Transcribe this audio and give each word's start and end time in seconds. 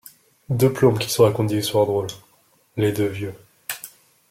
Deux 0.49 0.73
plombes 0.73 0.97
qu’ils 0.97 1.11
se 1.11 1.21
racontent 1.21 1.43
des 1.43 1.59
histoires 1.59 1.85
drôles, 1.85 2.07
les 2.75 2.91
deux 2.91 3.05
vieux. 3.09 3.35